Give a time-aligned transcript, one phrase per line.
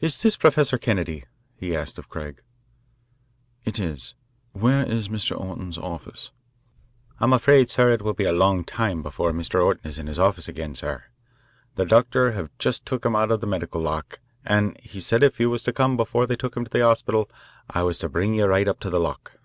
[0.00, 1.24] "Is this Professor Kennedy?"
[1.56, 2.42] he asked of Craig.
[3.64, 4.14] "It is.
[4.52, 5.36] Where is Mr.
[5.36, 6.30] Orton's office?"
[7.18, 9.60] "I'm afraid, sir, it will be a long time before Mr.
[9.60, 11.06] Orton is in his office again, sir.
[11.74, 15.40] The doctor have just took him out of the medical lock, an' he said if
[15.40, 17.28] you was to come before they took him to the 'orspital
[17.68, 19.40] I was to bring you right up to the lock."